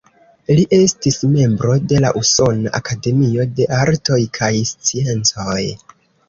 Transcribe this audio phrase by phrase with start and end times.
[0.59, 5.61] Li estis membro de la Usona Akademio de Artoj kaj Sciencoj.